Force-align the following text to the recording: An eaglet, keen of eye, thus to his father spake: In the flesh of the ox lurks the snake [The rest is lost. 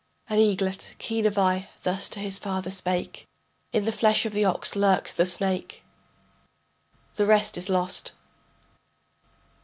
An 0.29 0.39
eaglet, 0.39 0.95
keen 0.97 1.27
of 1.27 1.37
eye, 1.37 1.69
thus 1.83 2.09
to 2.09 2.19
his 2.19 2.39
father 2.39 2.71
spake: 2.71 3.27
In 3.71 3.85
the 3.85 3.91
flesh 3.91 4.25
of 4.25 4.33
the 4.33 4.43
ox 4.43 4.75
lurks 4.75 5.13
the 5.13 5.27
snake 5.27 5.83
[The 7.17 7.27
rest 7.27 7.55
is 7.55 7.69
lost. 7.69 8.13